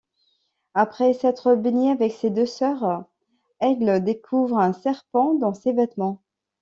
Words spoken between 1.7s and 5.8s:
avec ses deux sœurs, Eglė découvre un serpent dans ses